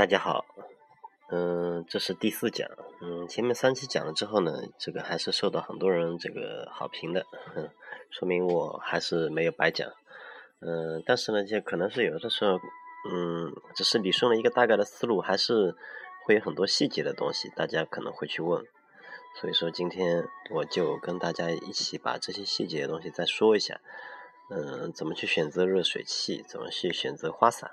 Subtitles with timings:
[0.00, 0.46] 大家好，
[1.28, 2.66] 嗯，这是第四讲，
[3.02, 7.68] 嗯，前面三期讲了之后呢，这个还是受到很多人这个好评的，哼
[8.08, 9.92] 说明我还是没有白讲，
[10.60, 12.58] 嗯，但是呢，就可能是有的时候，
[13.12, 15.76] 嗯，只是理顺了一个大概的思路，还是
[16.24, 18.64] 会有很多细节的东西，大家可能会去问，
[19.38, 23.78] 所以说今天我就跟大家一起把这些细节的东西再说一下，
[24.48, 27.70] 嗯，怎么去选择热水器，怎么去选择花洒。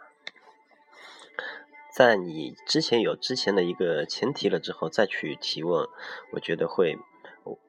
[1.98, 5.90] 在你之前有之前的一个前提了之后再去提问，
[6.32, 6.96] 我觉得会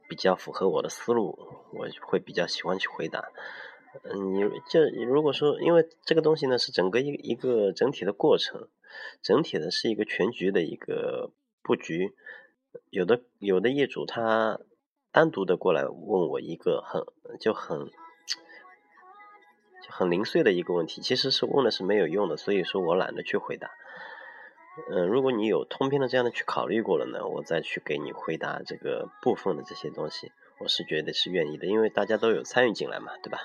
[0.06, 1.38] 比较符合我的思路，
[1.72, 3.24] 我会比较喜欢去回答。
[4.02, 8.68] 嗯，你这如果说，因为这个东西呢是整个一一个整体的过程，
[9.22, 11.30] 整体的是一个全局的一个
[11.62, 12.14] 布局。
[12.90, 14.60] 有的有的业主他
[15.10, 17.02] 单独的过来问我一个很
[17.40, 17.86] 就很
[19.82, 23.70] 就很零碎的一个问题，其实是问的是没有用的，所以说我懒得去回答。
[24.90, 33.38] 嗯，如果你有通篇的这样的去考虑过了呢，我再去给你回答这个部分的这些东西，我是觉得是愿意的，因为大家都有参与进来嘛，对吧？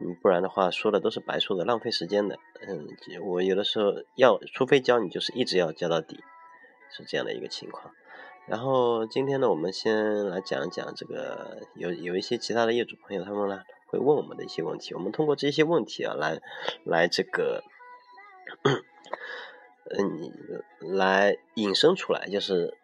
[0.00, 2.38] 嗯，不然的话说的都是白说的，浪费时间的。
[2.60, 2.86] 嗯，
[3.24, 6.20] 我有的时候要，除非教你，就是一直要教到底，
[6.90, 7.94] 是这样的一个情况。
[8.46, 16.40] 然后今天呢，我们先来讲一讲这个，有有一些其他的业主朋友，他们呢会问我们的一些问题，我们通过这些问题啊，来
[16.84, 17.64] 来这个。
[19.96, 22.76] 嗯，来引申出来，就是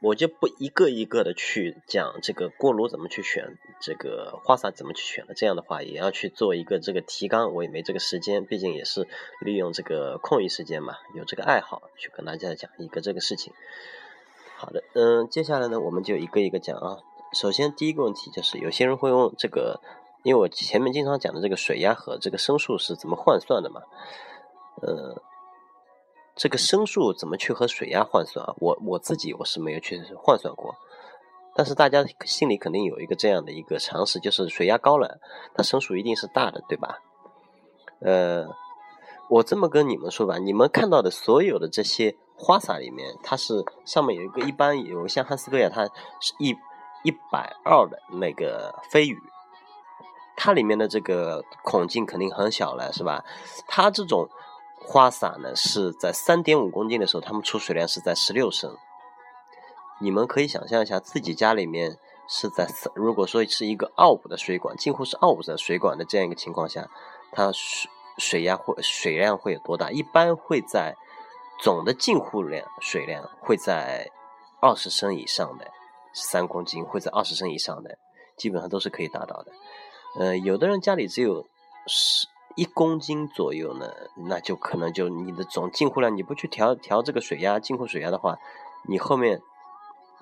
[0.00, 5.32] 我就不一个一个的去讲这个锅炉怎么去选，这个花洒怎么去选了。
[5.34, 9.08] 这样的话，也要去做一个这个提纲，我也没这个时间，毕竟也是
[9.40, 13.52] 利用这个空余时间嘛，有这个爱好去跟大家讲一个这个事情。
[14.56, 16.98] 好的，嗯，接下来呢，我们就一个一个讲啊。
[17.32, 19.80] 首先第一个问题就是，有些人会问这个，
[20.22, 23.82] 因为我前面经常讲的这个水压和这个升数是怎么换算的嘛，
[24.82, 25.22] 呃。
[26.38, 28.54] 这个升数怎么去和水压换算啊？
[28.58, 30.72] 我我自己我是没有去换算过，
[31.56, 35.18] 但是大家心里肯定有一个这样的一个常识，就是水压高了，
[35.52, 37.00] 它升数一定是大的，对吧？
[38.00, 38.46] 呃，
[39.28, 45.86] 我这么跟你们说吧，你们看到的所有的这些花洒里面，它是上面有一个一般有像汉斯格雅，它
[46.20, 46.56] 是一
[47.02, 49.18] 一百二的那个飞羽，
[50.36, 53.24] 它里面的这个孔径肯定很小了，是吧？
[53.66, 54.28] 它这种。
[54.90, 58.74] 花洒呢是在三点五公斤的时候，它们出水量是在十六升。
[60.00, 66.88] 你们可以想象一下，自己家里面是在如果说是一个二五的水管，近乎是二五的水管的这样一个情况下，
[67.32, 69.90] 它水水压会水量会有多大？
[69.90, 70.94] 一般会在
[71.60, 74.10] 总的进户量水量会在
[74.62, 75.70] 二十升以上的，
[76.14, 77.98] 三公斤会在二十升以上的，
[78.38, 79.52] 基本上都是可以达到的。
[80.18, 81.44] 呃，有的人家里只有
[81.86, 82.26] 十。
[82.58, 88.36] 一公斤左右呢，那就可能就你的总进户量，你不去调调这个水压进户水压的话，
[88.82, 89.40] 你后面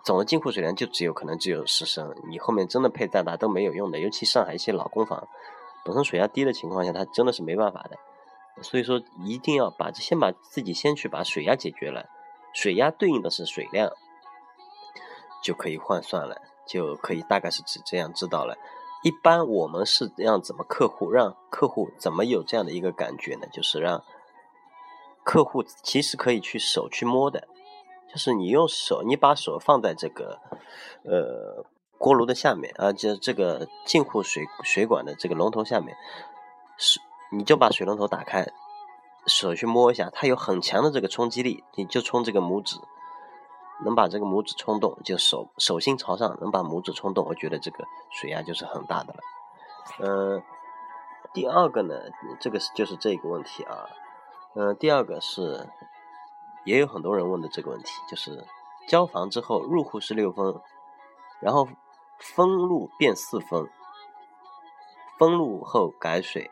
[0.04, 3.98] 总的进户水量就只有可能只有十升，你后面真的配再大都没有用的。
[4.00, 5.26] 尤其上海一些老公房，
[5.82, 7.96] 本身水压低的情况下，它真的是没办法的。
[8.60, 12.04] 所以说一定要把这先把自己先去把水压解决了，
[12.52, 13.90] 水压对应的是水量，
[15.42, 16.36] 就可以换算了，
[16.66, 18.58] 就可以大概是指这样知道了。
[19.06, 23.46] 一般我们是让怎么客户让客户怎么有这样的一个感觉呢？
[23.52, 24.02] 就是让
[25.22, 27.46] 客户其实可以去手去摸的，
[28.12, 30.40] 就是你用手，你把手放在这个
[31.04, 31.64] 呃
[31.98, 35.96] 锅炉的下面啊，就这个进户水水管的这个龙头下面，
[36.76, 36.98] 是
[37.30, 38.44] 你就把水龙头打开，
[39.28, 42.76] 手去摸一下，它有很强的这个冲击力，你就冲这个拇指。
[43.84, 49.20] 能把这个拇指冲动，就手手心朝上，能把拇指冲动，我觉得这个水压就是很大的了。
[50.00, 50.42] 嗯，
[51.34, 51.94] 第二个呢，
[52.40, 53.86] 这个是就是这个问题啊。
[54.54, 55.68] 嗯，第二个是
[56.64, 58.42] 也有很多人问的这个问题，就是
[58.88, 60.58] 交房之后入户是六分，
[61.40, 61.68] 然后
[62.18, 63.68] 封路变四分，
[65.18, 66.50] 封路后改水，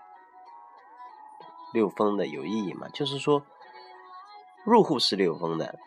[1.72, 2.86] 六分的有意义吗？
[2.92, 3.42] 就是说
[4.64, 5.78] 入户是六分的。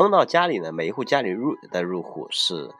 [0.00, 2.74] 封到家里呢，每一户家里入的入户是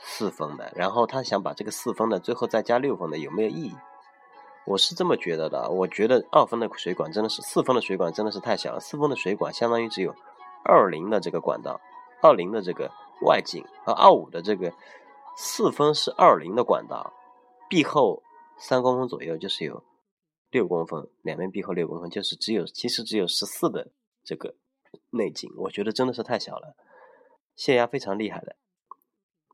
[0.00, 3.74] 四封的，然后他想把这个四封的最后再加六封的，有没有意义？
[4.66, 10.14] 我是这么觉得的，我觉得二分的水管真的是四分的水管真的是太小了，四分的水管相当于只有
[10.64, 11.80] 二零的这个管道，
[12.22, 12.88] 二零的这个
[13.26, 14.72] 外径和二五的这个
[15.36, 17.12] 四分是二零的管道，
[17.68, 18.22] 壁厚
[18.60, 19.82] 三公分左右就是有
[20.52, 23.88] 六公分，两边壁厚六公分就是只有其实只有十四的
[24.22, 24.54] 这个。
[25.10, 26.76] 内径，我觉得真的是太小了。
[27.56, 28.56] 泄压非常厉害的，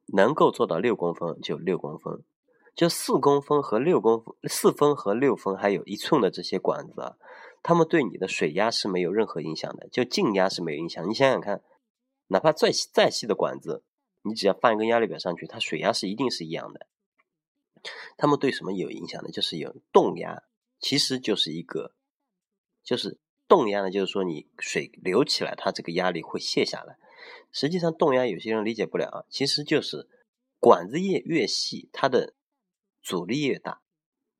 [0.06, 2.22] 能够做到六公分就六公分，
[2.74, 7.16] 就四公分和六公分，四分和六分还有一寸的这些管子啊，
[7.62, 11.08] 它们对你的水压是没有任何影响的，就静压是没有影响。
[11.08, 11.62] 你想想看，
[12.28, 13.82] 哪怕再细再细的管子，
[14.22, 16.86] 你只要放一根压力表上去，它水压是一定是一样的。
[18.16, 19.30] 它们对什么有影响呢？
[19.30, 20.44] 就是有动压，
[20.78, 21.92] 其实就是一个，
[22.84, 23.18] 就是
[23.48, 26.96] 动压呢，就是说你水流起来，它这个压力会泄下来。
[27.52, 30.08] 实际上动压有些人理解不了啊，其实就是
[30.58, 32.34] 管子越越细，它的
[33.02, 33.80] 阻力越大。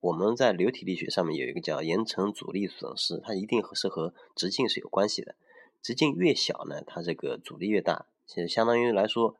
[0.00, 5.35] 我们在流体力学上面有一个叫岩层阻力损失，它一定是和直径是有关系的。
[5.82, 8.06] 直径越小呢，它这个阻力越大。
[8.26, 9.37] 其实相当于来说，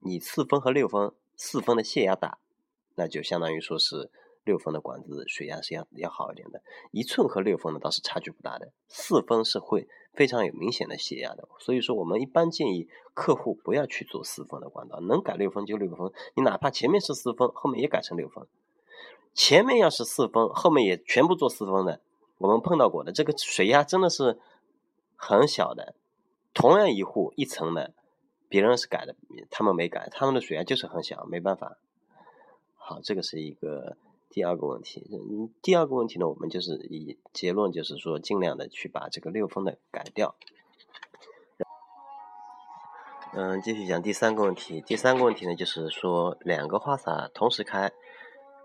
[0.00, 2.38] 你四分和六分，四分的泄压大。
[2.96, 4.10] 那就相当于说是
[4.46, 6.62] 六分的管子水压是要要好一点的，
[6.92, 18.46] 一寸和六分的倒是差距不大的，四分是会非常有明显的泄压的，所以说我们一般建议客户不要去做四分的管道，能改六分就六分，你哪怕前面是四分，后面也改成六分，
[19.34, 22.00] 前面要是四分，后面也全部做四分的，
[22.38, 24.38] 我们碰到过的这个水压真的是
[25.16, 25.96] 很小的，
[26.54, 27.92] 同样一户一层的，
[28.48, 29.16] 别人是改的，
[29.50, 31.78] 他们没改，他们的水压就是很小，没办法。
[32.76, 33.96] 好，这个是一个
[34.36, 35.02] 第二个问题。
[35.10, 40.36] 嗯，第二个问题呢，我们就是以结论就是说，尽量的去把这个六分的改掉。
[43.32, 44.82] 嗯，继续讲第三个问题。
[44.82, 47.90] 第三个问题呢，就是说两个花洒同时开，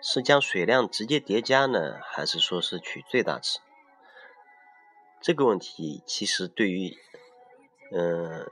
[0.01, 3.61] 是将水量直接叠加呢，还是说是取最大值？
[5.21, 6.97] 这个问题其实对于，
[7.93, 8.45] 嗯。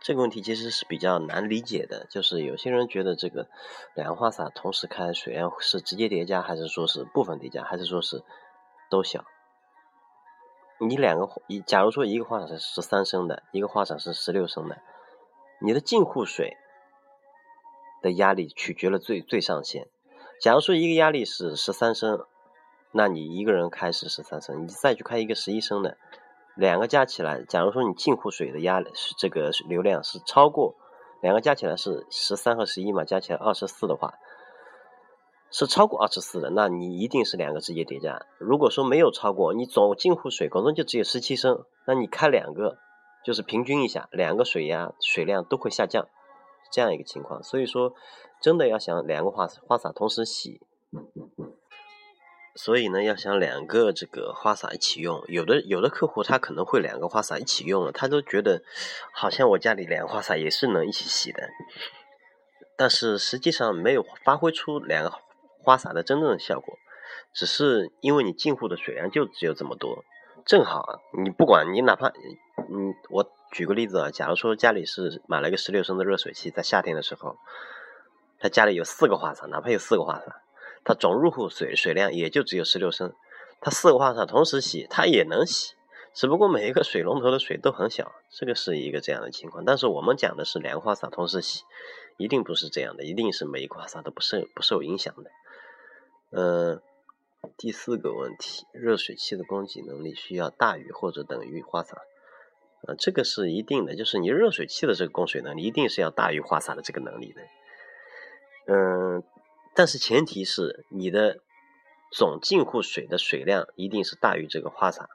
[0.00, 3.48] 这个问题其实是比较难理解的，就是有些人觉得这个
[3.94, 8.22] 两个花洒同时开水量是直接叠加，还是说是部分叠加，还是说是
[8.88, 9.24] 都小？
[10.78, 14.78] 你两个一，假如说一个花洒是十三升的，一个花洒是十六升的，
[15.60, 16.56] 你的进户水
[18.02, 19.88] 的压力取决了最最上限。
[20.40, 22.26] 假如说一个压力是十三升，
[22.92, 25.96] 那你一个人开是十三升，你再去开一个十一升的。
[26.56, 28.82] 两个加起来，假如说你进户水的压
[29.18, 30.74] 这个流量是超过
[31.20, 34.14] 两个加起来是十三和十一嘛，加起来二十四的话，
[35.50, 38.24] 是超过二十四的，那你一定是两个直接叠加。
[38.38, 42.78] 如果说没有超过，你总进户水可能就只有十七升，那你开两个
[43.24, 46.08] 就是平均一下，两个水压水量都会下降，
[46.72, 47.42] 这样一个情况。
[47.42, 47.92] 所以说，
[48.40, 50.60] 真的要想两个花花洒同时洗。
[52.56, 58.62] 所以呢，要想两个这个花洒一起用，有的有的客户他可能会两个花洒一起用了，他都觉得
[59.12, 61.48] 好像我家里两个花洒也是能一起洗的，
[62.76, 65.12] 但是实际上没有发挥出两个
[65.62, 66.74] 花洒的真正的效果，
[67.34, 70.02] 只是因为你进户的水量就只有这么多，
[70.46, 77.36] 正好你不管你哪怕嗯，我举个例子啊，假如说家里是买了一个十六升的热水器，在夏天的时候，
[78.40, 80.40] 他家里有四个花洒，哪怕有四个花洒。
[80.86, 83.12] 它总入户水水量也就只有十六升，
[83.60, 85.74] 它四个花洒同时洗，它也能洗，
[86.14, 89.64] 只不过每一个水龙头的水都很小，这个是一个这样的情况。
[89.64, 91.64] 但是我们讲的是两个花洒同时洗，
[92.18, 95.30] 一定不是这样的，一定是每一个花洒都不受不受影响的。
[96.30, 96.80] 嗯，
[97.58, 101.96] 第四个问题，热水器的供给能力需要大于或者等于花洒？
[102.86, 107.42] 呃，这个是一定的，就是你热水器的这个供水能力一定是要大于花洒的这个能力的。
[108.68, 109.24] 嗯。
[109.76, 111.40] 但是前提是你的
[112.10, 115.10] 总进户水的水量一定是大于这个花洒，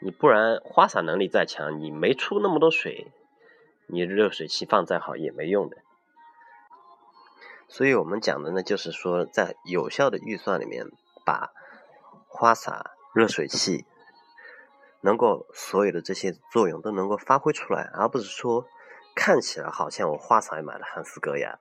[0.00, 3.12] 你不然花洒能力再强，你没出那么多水，
[3.88, 5.78] 你热水器放再好也没用的。
[7.66, 10.86] 所以我们讲的呢，就是说在有效的预算里面，
[11.26, 11.50] 把
[12.28, 13.84] 花洒、热水器
[15.00, 18.68] 能够所有的这些作用都能够发挥出来，而不是说
[19.16, 21.58] 看起来好像我花洒也买了汉斯格雅。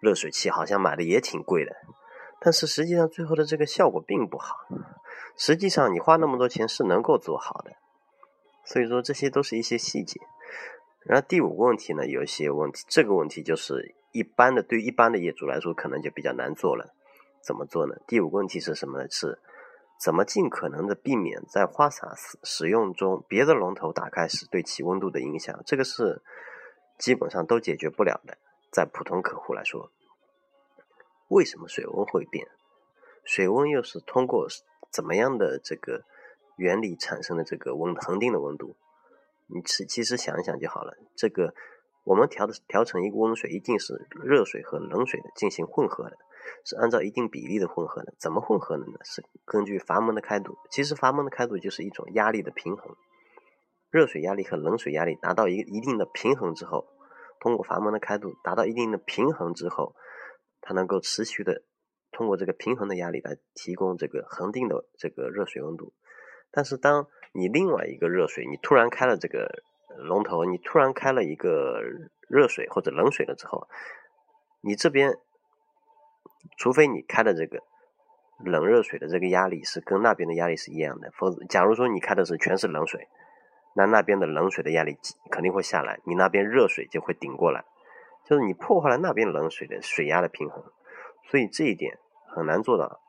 [0.00, 1.72] 热水器好像买的也挺贵的，
[2.40, 4.56] 但是实际上最后的这个效果并不好。
[5.36, 7.72] 实际上你花那么多钱是能够做好的，
[8.64, 10.20] 所以说这些都是一些细节。
[11.04, 16.94] 然后第五个问题呢，有一些问题，这个问题就是一般的对一般的业主来说可能就比较难做了。
[17.42, 17.96] 怎么做呢？
[18.06, 19.06] 第五个问题是什么呢？
[19.10, 19.38] 是
[20.00, 25.60] 怎么尽可能的避免在花洒使使用中别的龙头打开时对其温度的影响？
[25.66, 26.22] 这个是
[26.98, 28.38] 基本上都解决不了的。
[28.74, 29.92] 在普通客户来说，
[31.28, 32.48] 为什么水温会变？
[33.24, 34.48] 水温又是通过
[34.90, 36.02] 怎么样的这个
[36.56, 38.76] 原理产生的这个温恒定的温度？
[39.46, 40.96] 你其其实想一想就好了。
[41.14, 41.54] 这个
[42.02, 46.18] 我们调的调成一个温水，一定是热水和冷水的进行混合的，
[46.64, 48.12] 是按照一定比例的混合的。
[48.18, 48.98] 怎么混合的呢？
[49.04, 50.58] 是根据阀门的开度。
[50.68, 52.96] 其实阀门的开度就是一种压力的平衡。
[53.88, 56.88] 热水压力和冷水压力达到一一定的平衡之后。
[57.44, 59.94] 通过阀门的开度达到一定的平衡之后，
[60.62, 61.62] 它能够持续的
[62.10, 65.92] 通过这个平衡的压力来提供这个恒定的这个热水温度。
[66.50, 69.62] 但是当你另外一个热水，你突然开了这个
[69.98, 71.82] 龙头，你突然开了一个
[72.30, 73.68] 热水或者冷水了之后，
[74.62, 75.12] 你这边
[76.56, 77.58] 除非你开的这个
[78.42, 83.06] 冷热水的这个压力是跟那边的压力是一样的，否则假如说你开的是全是冷水，
[83.74, 84.96] 那那边的冷水的压力
[85.30, 87.64] 肯定会下来，你那边热水就会顶过来，
[88.24, 90.64] 就是你破坏了那边冷水的水压的平衡，
[91.28, 93.00] 所以这一点很难做到。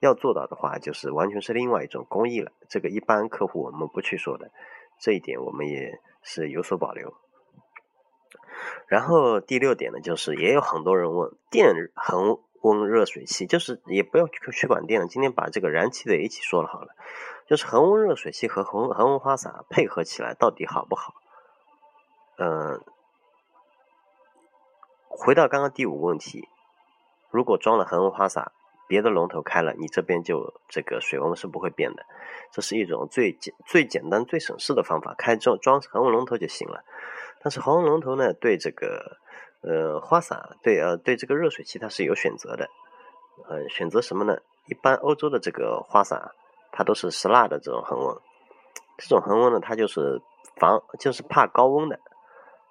[0.00, 2.52] 要做到的话，就是完全是另外一种工艺了。
[2.68, 4.50] 这个一般客户我们不去说的，
[4.98, 7.14] 这一点我们也是有所保留。
[8.86, 16.88] 然后第六点呢，就是也有很多人问电恒温热水器，就是也不要去管电了，今天把这个燃气的一起说了好了。
[17.46, 21.14] 就是恒温热水器和恒恒温花洒 配合起来到底好不好？
[22.38, 22.80] 嗯，
[25.08, 26.48] 回到刚刚第五个问题，
[27.30, 28.52] 如果装了恒温花洒。
[28.86, 32.04] 别的龙头开了，你这边就这个水温是不会变的，
[32.52, 36.84] 这是一种最简、最简单、最省事的方法，开装装恒温龙头就行了。
[37.40, 39.16] 但是恒温龙头呢，对这个
[39.62, 42.68] 呃花洒，对呃对这个热水器它是有选择的，
[43.48, 44.36] 呃选择什么呢？
[44.66, 46.34] 一般欧洲的这个花洒，
[46.76, 48.16] 它都是石蜡的这种恒温，
[48.98, 50.20] 这种恒温呢，它就是
[50.56, 51.98] 防就是怕高温的，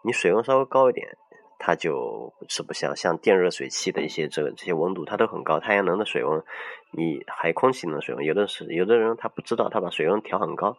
[0.03, 1.17] 你水温稍微高一点。
[1.65, 5.61] 它就吃不消，像电热水器的一些这个这些温度，它都很高。
[5.61, 6.43] 太阳能的水温，
[6.91, 10.75] 你还空气能水温，有的是有的人他不知道，他把水温调很高。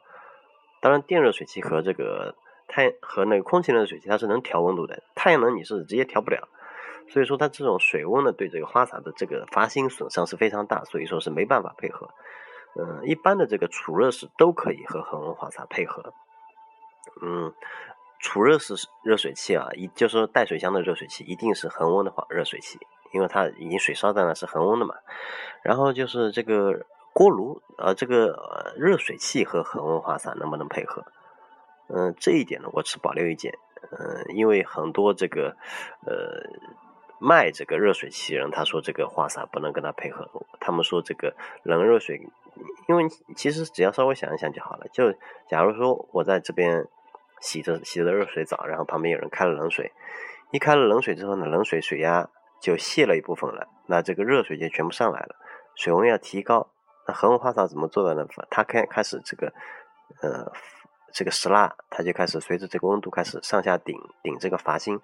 [0.82, 2.34] 当然，电热水器和这个
[2.68, 6.48] 太和那个空气热水器它是能调温度的，太阳能你是直接调不了。
[7.08, 12.10] 所以说，它这种水温呢，对这个花洒的这个阀芯损伤是非常大，所以说是没办法配合。
[12.76, 16.12] 嗯，一般的这个储热式都可以和恒温花洒配合。
[17.22, 17.52] 嗯。
[18.20, 22.78] 储热式热水器啊，一就是带水箱的热水器，一定是恒温的话热水器，
[23.12, 24.94] 因为它已经水烧在那是恒温的嘛。
[25.62, 31.04] 然后就是这个锅炉，呃，这个热水器和恒温花洒能不能配合？
[31.88, 33.58] 嗯，这一点呢，我持保留意见。
[33.90, 35.54] 嗯，因为很多这个
[36.06, 36.48] 呃
[37.24, 40.28] 卖这个热水器人，他说这个花洒不能跟他配合，
[40.60, 42.20] 他们说这个冷热水，
[42.88, 43.04] 因为
[43.34, 44.86] 其实只要稍微想一想就好了。
[44.92, 45.12] 就
[45.48, 46.86] 假如说我在这边。
[47.40, 49.92] 洗着洗着热水澡，然后旁边有人开了冷水，
[50.50, 55.36] 一开了冷水之后呢，冷水水压就泄了一部分了，那这个热水就全部上来了，
[55.74, 56.70] 水温要提高。
[57.06, 58.26] 那恒温花洒怎么做的呢？
[58.48, 59.52] 它开开始这个
[60.22, 60.50] 呃
[61.12, 64.98] 这个石蜡，它就开始随着这个温度开始上下顶顶这个阀芯，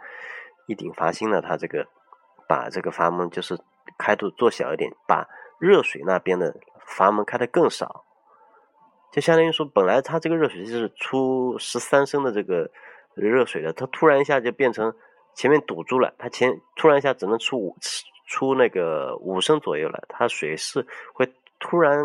[0.67, 1.89] 一顶阀芯呢，它这个
[2.51, 3.57] 把这个阀门就是
[3.97, 5.25] 开度做小一点，把
[5.61, 6.53] 热水那边的
[6.85, 8.05] 阀门开得更少。
[9.13, 12.69] 就相当于说，本来它这个热水器是出十三升的这个
[13.15, 14.93] 热水的，它突然一下就变成
[15.37, 17.77] 前面堵住了，它前突然一下只能出五
[18.27, 22.03] 出那个五升左右了，它水是会突然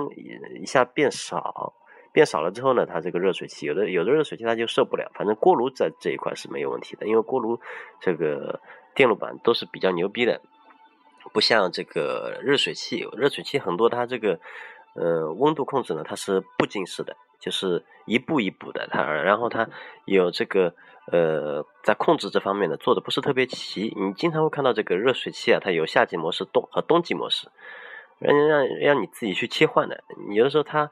[0.62, 1.74] 一下变少，
[2.15, 7.60] 变少了之后呢，它这个热水器有的有的热水器它就受不了，反正锅炉在这一块是没有问题的，因为锅炉
[8.00, 8.60] 这个
[8.95, 10.39] 电路板都是比较牛逼的，
[11.34, 14.39] 不像这个热水器，热水器很多它这个。
[14.98, 18.88] 呃，温度控制呢，它是步进式的，就是一步一步的。
[18.89, 19.67] 它然后它
[20.05, 20.74] 有这个
[21.12, 23.93] 呃，在控制这方面呢，做的不是特别齐。
[23.98, 27.50] 你经常会看到这个热水器啊，它有夏季模式、冬和冬季模式，
[28.19, 30.01] 让让让你自己去切换的。
[30.31, 30.89] 有的时候它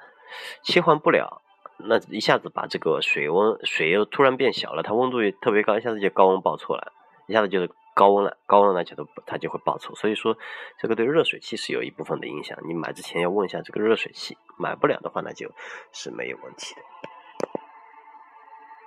[0.64, 1.42] 切换不了，
[1.78, 6.92] 那一下子把这个水温水又突然变小了，它温度也特别高，一下子就高温爆错了，
[7.28, 7.70] 一下子就是。
[7.96, 10.36] 高温了，高温了就都它就会爆错，所以说
[10.80, 12.58] 这个对热水器是有一部分的影响。
[12.66, 15.52] 你买之前要问一下这个热水器，买不了的话那就
[15.92, 16.82] 是没有问题的。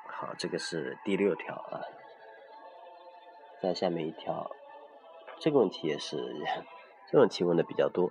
[0.09, 1.87] 好，这个是第六条啊，
[3.63, 4.51] 再下面一条，
[5.39, 6.17] 这个问题也是，
[7.07, 8.11] 这个问题问的比较多。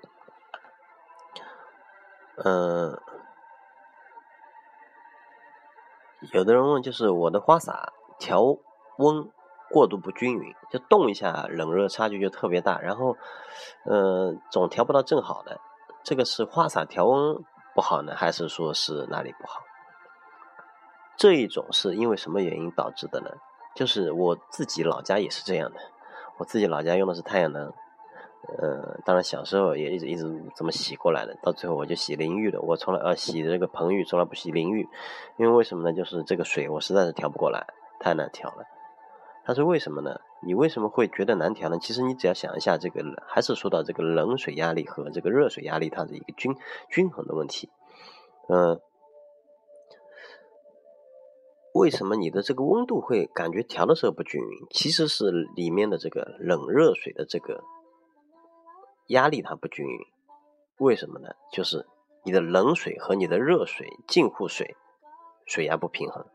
[2.38, 2.98] 嗯，
[6.34, 8.58] 有的人问就是我的花洒调
[8.98, 9.30] 温。
[9.68, 13.18] 过度不均匀，就动一下，冷热差距就特别大，然后，
[13.84, 15.60] 呃，总调不到正好的。
[16.04, 17.44] 这个是花洒调温
[17.74, 19.62] 不好呢，还是说是哪里不好？
[21.18, 23.32] 这一种是因为什么原因导致的呢？
[23.76, 25.80] 就是我自己老家也是这样的，
[26.38, 27.74] 我自己老家用的是太阳能，
[28.60, 34.88] 呃，当然小时候也一直一直这么洗过来的，到最后我就洗淋浴的，我从来呃洗这个盆浴，从来不洗淋浴，
[35.38, 35.96] 因为为什么呢？
[35.96, 37.66] 就是这个水我实在是调不过来，
[38.00, 38.64] 太难调了。
[39.46, 40.20] 但是为什么呢？
[40.44, 41.78] 你为什么会觉得难调呢？
[41.80, 46.56] 其实你只要想一下，这个还是说到这个冷水压力和这个热水压力它的一个均
[46.90, 47.70] 均衡的问题。
[48.48, 48.80] 嗯，
[51.74, 54.68] 为什么你的这个温度会感觉调的时候不均匀？
[54.70, 57.64] 其实是里面的这个冷热水的这个
[59.08, 60.00] 压力它不均匀。
[60.78, 61.30] 为什么呢？
[61.52, 61.86] 就是
[62.24, 64.76] 你的冷水和你的热水进户水
[65.46, 66.26] 水压不平衡，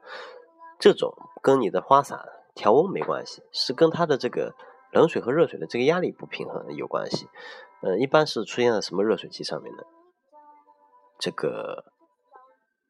[0.78, 2.24] 这种跟你的花洒
[2.54, 4.54] 调温没关系，是跟它的这个
[4.92, 7.28] 冷水和热水的这个压力不平衡有关系。
[7.82, 9.82] 嗯，一般是出现在什么热水器上面呢？
[11.18, 11.92] 这个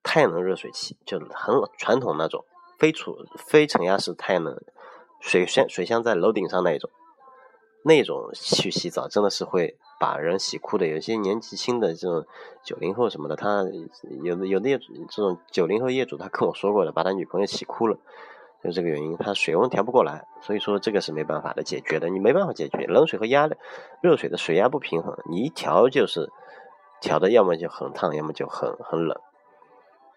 [0.03, 2.45] 太阳能热水器，就很传统那种
[2.79, 4.57] 非储非承压式太阳能
[5.21, 6.91] 水箱，水箱在楼顶上那一种，
[7.83, 10.87] 那种去洗澡真的是会把人洗哭的。
[10.87, 12.27] 有些年纪轻的这种
[12.63, 13.65] 九零后什么的，他
[14.23, 17.97] 有的有的业主这种九零后业主，他跟我说过的，把他女朋友洗哭了。
[18.63, 23.49] 就这个原因，他水温调不过来，所以说这个是没办法的解决的，你没办法解决冷水和压
[24.03, 26.31] 热水的水压不平衡，你一调就是
[27.01, 29.19] 调的要么就很烫，要么就很很冷，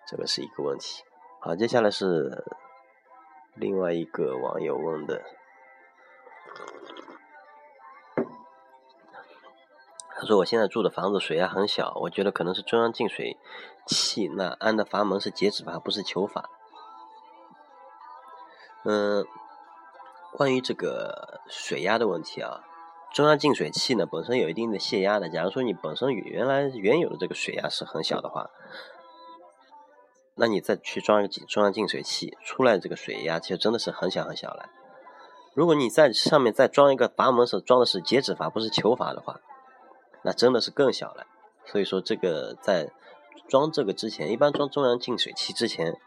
[0.05, 1.03] 这个是一个问题。
[1.39, 2.43] 好，接下来是
[3.55, 5.21] 另外一个网友问的，
[10.15, 13.37] 他说我现在住的房子水压很小，我觉得可能是中央净水
[13.85, 16.49] 器那安的阀门是截止阀，不是球阀。
[18.85, 19.25] 嗯，
[20.33, 22.61] 关于这个水压的问题啊，
[23.13, 25.29] 中央净水器呢本身有一定的泄压的。
[25.29, 28.49] 假如说你本身原来原有的这个水压是很小的话，
[30.35, 34.69] 那你再去装一个中央净水器，出来这个水压其实真的是很小很小了。
[35.53, 39.39] 如果你在上面再装一个阀门是装的是截止阀，不是球阀的话，
[40.23, 41.25] 那真的是更小了。
[41.65, 42.89] 所以说这个在
[43.47, 45.97] 装这个之前，一般装中央净水器之前。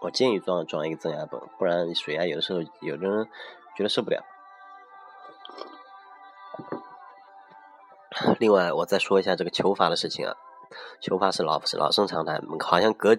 [0.00, 3.26] 我建议装装一个增压泵，不然水压有的时候有的人
[3.74, 4.22] 觉得受不了。
[8.38, 10.36] 另外，我再说一下这个球阀的事情啊，
[11.00, 13.16] 球阀是老老生常谈，好像隔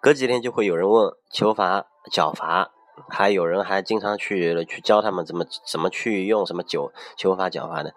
[0.00, 2.72] 隔几天就会有人问球阀、角阀，
[3.08, 7.94] 还有人还经常去去教他们怎么怎么去用什么球球阀、角阀的。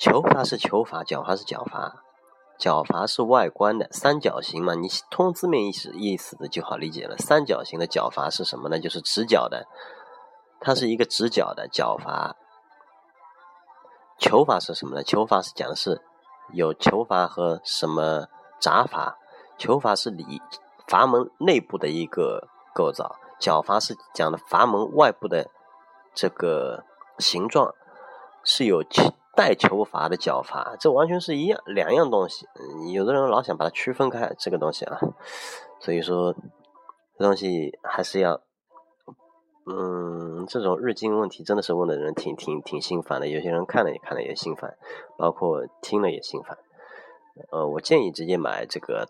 [0.00, 2.02] 球阀是球阀，角阀是角阀。
[2.58, 4.74] 角阀是外观的三角形嘛？
[4.74, 7.18] 你通字面意思意思的就好理解了。
[7.18, 8.80] 三角形的角阀是什么呢？
[8.80, 9.66] 就是直角的，
[10.58, 12.34] 它是一个直角的角阀。
[14.18, 15.02] 球阀是什么呢？
[15.02, 16.00] 球阀是讲的是
[16.54, 18.26] 有球阀和什么
[18.58, 19.18] 闸阀。
[19.58, 20.40] 球阀是里
[20.86, 25.50] 阀门内部的一个构造，角阀是讲的阀门外部的
[26.14, 26.84] 这个
[27.18, 27.74] 形状
[28.42, 28.82] 是有。
[29.36, 32.46] 带球阀的角阀，这完全是一样两样东西。
[32.92, 34.98] 有的人老想把它区分开，这个东西啊，
[35.78, 36.34] 所以说
[37.16, 38.40] 这东西还是要，
[39.66, 43.28] 嗯，这种日经问题真的是问的人挺挺挺心烦的。
[43.28, 44.76] 有些人看了也看了也心烦，
[45.16, 46.58] 包括听了也心烦。
[47.52, 49.08] 呃，我建议直接买这个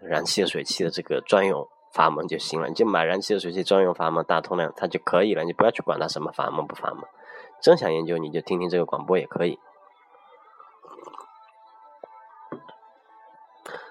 [0.00, 7.02] 燃气热水器的这个专用阀门就行了，你就买燃气热水器专用阀门大通量它就可以了，你不要去管它什么阀门不阀门。
[7.60, 9.58] 真想研究，你就听听这个广播也可以。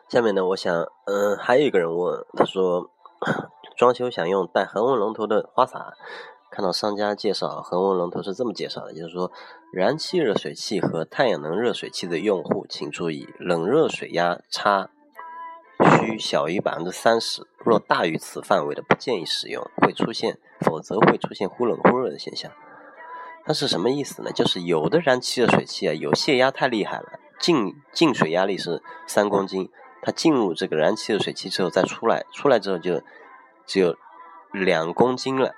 [0.08, 0.74] 下面呢，我想，
[1.06, 2.90] 嗯，还有一个人问，他说，
[3.76, 5.94] 装修想用带恒温龙头的花洒，
[6.52, 9.32] 看到商家介绍恒温龙头是这么介绍的，就是说，
[9.74, 14.90] 燃气热水器和太阳能热水器的用户请注意，冷热水压差
[16.00, 22.52] 需小于百分之三十，若大于此范围的，不建议使用，会出现，否则会出现忽冷忽热的现象。
[23.46, 24.32] 它是什么意思呢？
[24.32, 29.70] 就是有的燃气热水器啊，有泄压太厉害了，进进水压力是三公斤，
[30.02, 33.04] 它进入这个燃气热水器之后再出来，出来之后就
[33.68, 33.96] 只有
[34.52, 35.54] 两公斤了，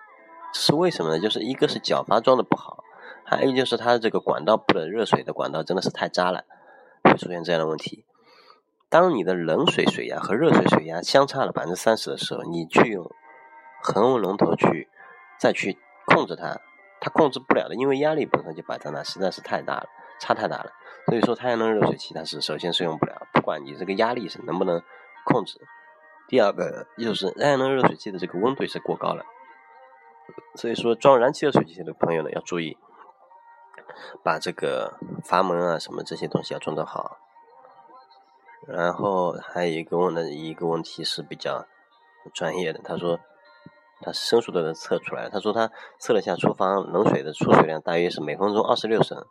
[0.54, 1.20] 这是为什么呢？
[1.20, 2.84] 就是一个是角阀装的不好，
[3.24, 6.44] 还有就是它的这个管道部的热水的管道真的是太渣了，
[7.06, 8.04] 会出现这样的问题。
[8.90, 13.10] 当你的冷水水压和热水水压相差了百分之三十的时候，你去用
[13.82, 14.90] 恒温龙头去
[15.40, 16.60] 再去控制它。
[17.00, 19.88] 它控制不了的，因为压力本身就摆在那，实在是太大了，
[20.20, 20.72] 差太大了。
[21.06, 24.82] 所以说，太阳能热水器它是首先是用不了，不管你这个压力是能不能
[25.24, 25.62] 控制。
[26.28, 29.24] 第二个就是太阳能热水器的这个温度是过高了。
[30.56, 32.78] 所以说，装燃气热水器的朋友呢要注意，
[34.24, 37.20] 把这个阀门啊什么这些东西要装得好。
[38.68, 41.66] 然后还有一个问的一个问题是比较
[42.34, 43.20] 专业的，他说。
[44.02, 45.28] 他升数都能测出来。
[45.30, 49.26] 他说他测了下厨房冷水的出水量，大约是每分钟二十六升。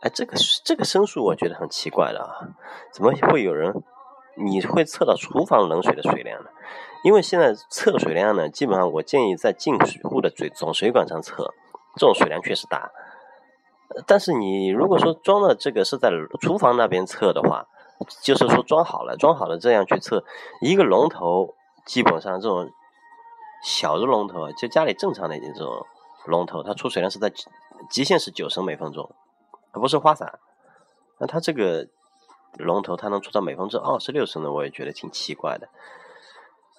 [0.00, 2.48] 哎，这个这个升数我觉得很奇怪的啊，
[2.92, 3.72] 怎么会有人
[4.36, 6.50] 你会测到厨房冷水的水量呢？
[7.04, 11.54] 因为现在测水量呢，基本上我建议在进水户的水总水管上测，
[11.96, 12.90] 这种水量确实大。
[14.06, 17.66] 但是你如果说装的这个是在厨房那边测的话，
[18.22, 20.24] 就是说装好了，装好了这样去测
[20.60, 21.54] 一个龙头，
[21.86, 22.68] 基本上这种。
[23.64, 25.86] 小的龙头，就家里正常的这种
[26.26, 27.32] 龙头，它出水量是在
[27.90, 29.10] 极限是九升每分钟，
[29.72, 30.38] 不是花洒。
[31.18, 31.88] 那它这个
[32.58, 35.68] 龙头它能出到每分钟二十六升的，我也觉得挺奇怪的。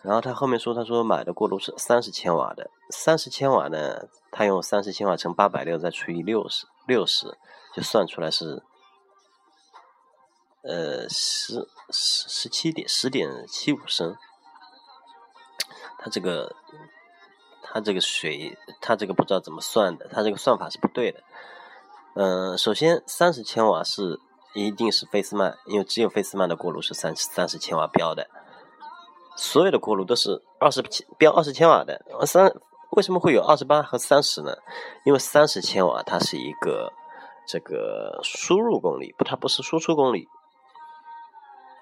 [0.03, 7.35] 然后他后面说，他说买的锅炉是三十千瓦的，三十千瓦呢，他用三十千瓦乘八百六再除以六十，六十
[7.73, 8.61] 就算出来是，
[10.61, 14.15] 呃，十十十七点十点七五升。
[16.05, 16.55] 他这个，
[17.63, 21.23] 他这个水，他这个不知道怎么算的，他这个算法是不对的。
[22.13, 24.19] 嗯，首先三十千瓦是
[24.53, 28.29] 一定是费斯曼，因为只有费斯曼的锅炉是三三十千瓦标的。
[29.35, 32.53] 所有的锅炉都是二十千标二十千瓦的，三
[32.91, 34.55] 为什么会有二十八和三十呢？
[35.05, 36.93] 因为三十千瓦它是一个
[37.47, 40.27] 这个输入功率，不，它不是输出功率。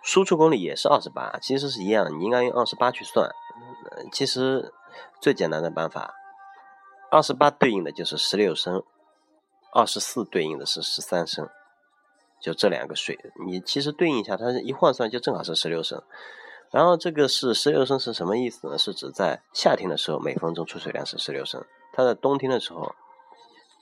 [0.01, 3.29] 输出功率也是二十八，其实是一样，你应该用二十八去算。
[4.11, 4.73] 其实
[5.21, 6.13] 最简单的办法，
[7.11, 8.83] 二十八对应的就是十六升，
[9.73, 11.49] 二十四对应的是十三升，
[12.41, 16.01] 就这两个水，你其实对应一下，它一换算就正好是十六升。
[16.71, 18.77] 然后这个是十六升是什么意思呢？
[18.79, 22.95] 是指在夏天的时候每分钟出水量是十六升，它在冬天的时候，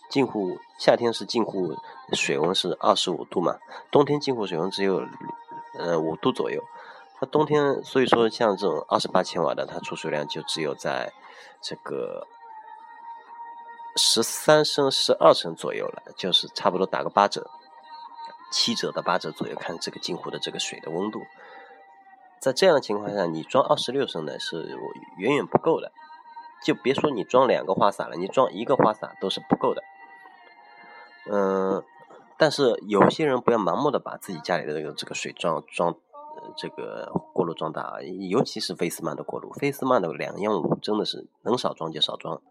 [0.10, 1.74] 近乎夏天是近乎
[2.12, 3.58] 水温是二十五度嘛，
[3.92, 5.02] 冬天近乎水温只有
[5.80, 6.62] 呃五度左右，
[7.22, 11.14] 它冬天所以说像这种二十八千瓦的，它出水量就只有在
[11.62, 12.26] 这个
[13.96, 17.48] 十三升、十二升左右了，就是差不多打个八折，
[18.52, 21.22] 七折到八折左右，看这个近乎的这个水的温度。
[22.40, 24.76] 在这样的情况下，你装二十六升的是
[25.18, 25.92] 远远不够的，
[26.66, 29.84] 就别说你装两个花洒了，你装一个花洒都是不够的。
[31.30, 31.84] 嗯，
[32.36, 35.96] 但是有些人不要盲目的把自己家里的这个这个水装装
[36.56, 42.42] 这个锅炉装大，尤其是菲斯曼的锅炉，菲斯曼的两用炉真的是能少装就少装。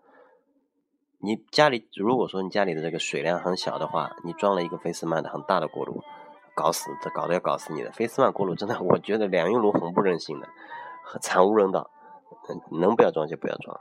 [1.18, 6.02] 你家里如果说你家里的这个水量很小的话，你装了一个菲斯曼的很大的锅炉。
[6.56, 7.90] 搞死，这搞得要搞死你的。
[7.92, 10.48] 菲斯曼锅炉真的，我觉得两用炉很不人性的，
[11.20, 11.90] 惨无人道。
[12.70, 13.80] 能不要装就不要装。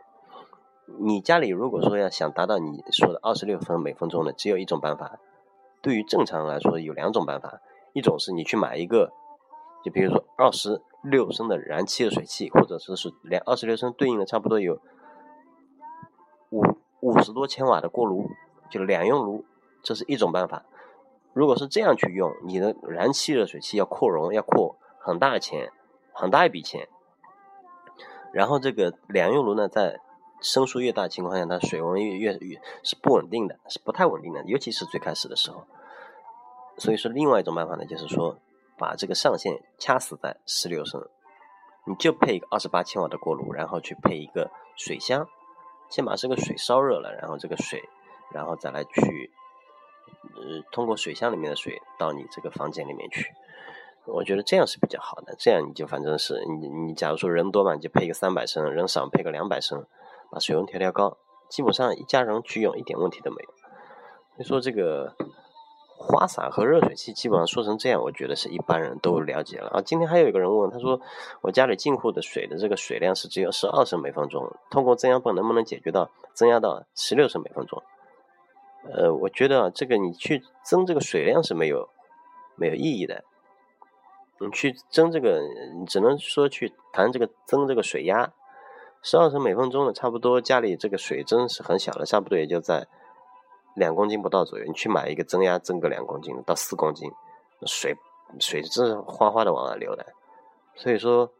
[0.99, 5.19] 你家里如果说要想达到你说的二十六分每分钟的，只有一种办法。
[5.81, 7.61] 对于正常人来说，有两种办法。
[7.93, 9.11] 一种是你去买一个，
[9.83, 14.79] 就比如说二十六升的燃气热水器，或者说是两二十六升对应的差不多有
[16.49, 16.61] 五
[16.99, 18.29] 五十多千瓦的锅炉，
[18.69, 19.45] 就两用炉，
[19.83, 20.65] 这是一种办法。
[21.33, 25.71] 如果是这样去用，你的燃气热水器要扩容，要扩很大的钱，
[26.11, 26.87] 很大一笔钱。
[28.33, 30.01] 然后这个两用炉呢，在
[30.41, 35.63] 升数越大情况下，它水温越越越是不稳定的，是不太稳定的，尤其是最开始的时候。
[36.77, 38.37] 所以说，另外一种办法呢，就是说
[38.79, 41.07] 把这个上限掐死在十六升，
[41.85, 45.27] 你就配一个二十八千瓦的锅炉，然后去配一个水箱，
[45.89, 47.83] 先把这个水烧热了，然后这个水，
[48.31, 49.31] 然后再来去。
[50.35, 53.31] 呃，通过水箱里面的水到你这个房间里面去，
[54.05, 55.35] 我觉得这样是比较好的。
[55.37, 59.85] 这样你就反正是你你假如说人多嘛，你就配个三百升；人少配个两百升，
[60.31, 63.49] 把水温调调高，基本上一家人去用一点问题都没有。
[64.35, 65.15] 所以说这个
[66.01, 69.81] 花洒和热水器基本上说成这样，我觉得是一般人都了解了啊。
[69.81, 71.01] 今天还有一个人问，他说
[71.41, 77.83] 我家里进户的水的这个水量是只有十二升每分钟，通过增压泵能不能解决到增压到十六升每分钟？
[78.89, 81.89] 呃，我觉得啊，这个你去增这个水量是没有
[82.55, 83.25] 没有意义的。
[84.39, 85.41] 你去增这个，
[85.77, 88.31] 你只能说去谈这个增这个水压，
[89.01, 92.87] 十二升每分钟的，差不多家里这个水真是很小的，差不多也就在
[93.79, 94.65] 两公斤不到左右。
[94.65, 97.11] 你去买一个增压，增个两公斤到四公斤，
[97.65, 97.97] 水
[98.39, 100.05] 水质哗哗的往外流的。
[100.75, 101.31] 所以说，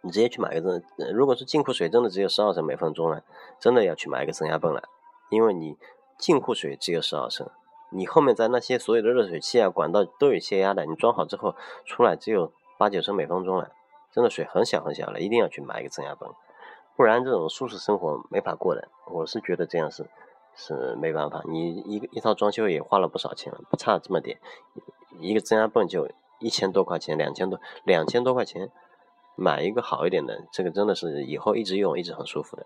[0.00, 3.22] 你直接去买一个增，如果是进库水真的只有十二升每分钟了，
[3.60, 4.82] 真的要去买一个增压泵了，
[5.30, 5.76] 因为你。
[6.16, 7.50] 进库水只有十二升，
[7.90, 13.72] 你后面在那些所有的热水器啊、管道都有泄压的，你装好之后出来只有八九升每分钟了，
[14.12, 16.32] 真的水很小很小了，一定要去买一个增压泵，
[16.96, 18.88] 不然这种舒适生活没法过的。
[19.06, 20.08] 我是觉得这样是
[20.56, 24.40] 是没办法，你一一套装修也花了不少钱了，不差这么点，
[25.18, 28.70] 一个增压泵就一千多块钱，两千多两千多块钱，
[29.36, 32.64] 买一个好一点的，这个真的是以后一直用一直很舒服的。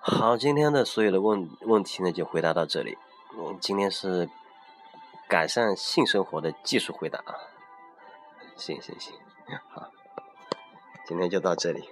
[0.00, 2.98] 好，今天的所有的问问题呢，就回答到这里。
[3.38, 4.28] 嗯，今天是
[5.28, 7.34] 改善性生活的技术回答啊。
[8.56, 9.14] 行行行，
[9.68, 9.90] 好，
[11.06, 11.88] 今天就到这里。